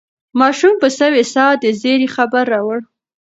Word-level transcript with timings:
ماشوم 0.39 0.73
په 0.81 0.87
سوې 0.99 1.23
ساه 1.33 1.53
د 1.63 1.65
زېري 1.81 2.07
خبر 2.15 2.43
راوړ. 2.53 2.79